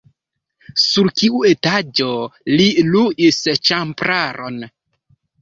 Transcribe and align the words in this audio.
Sur 0.83 1.09
kiu 1.21 1.41
etaĝo 1.49 2.07
li 2.55 2.65
luis 2.95 3.43
ĉambraron? 3.71 4.59